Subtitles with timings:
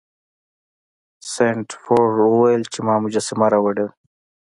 [1.31, 3.87] سنډفورډ وویل چې ما مجسمه راوړې ده.